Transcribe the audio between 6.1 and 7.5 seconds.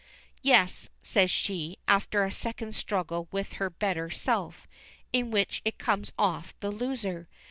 off the loser.